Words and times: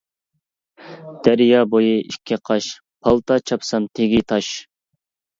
دەريا 1.25 1.59
بويى 1.73 1.91
ئىككى 2.13 2.37
قاش، 2.49 2.69
پالتا 3.07 3.37
چاپسام 3.51 3.85
تېگى 3.99 4.23
تاش. 4.33 4.49